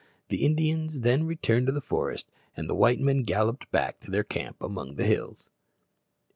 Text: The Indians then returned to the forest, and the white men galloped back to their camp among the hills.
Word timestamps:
The 0.29 0.43
Indians 0.43 1.01
then 1.01 1.27
returned 1.27 1.67
to 1.67 1.71
the 1.71 1.79
forest, 1.79 2.25
and 2.57 2.67
the 2.67 2.73
white 2.73 2.99
men 2.99 3.21
galloped 3.21 3.69
back 3.69 3.99
to 3.99 4.09
their 4.09 4.23
camp 4.23 4.57
among 4.59 4.95
the 4.95 5.05
hills. 5.05 5.51